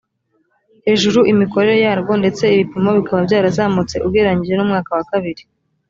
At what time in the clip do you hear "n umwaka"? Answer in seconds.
4.55-4.89